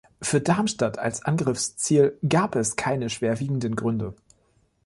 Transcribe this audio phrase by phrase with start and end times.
[0.19, 4.15] Für Darmstadt als Angriffsziel gab es keine schwerwiegenden Gründe.